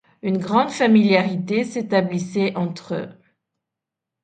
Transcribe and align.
Une 0.23 0.39
grande 0.39 0.71
familiarité 0.71 1.63
s'établissait 1.63 2.55
entre 2.55 2.95
eux. 2.95 3.09